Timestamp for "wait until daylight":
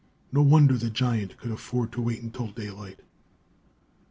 2.01-3.01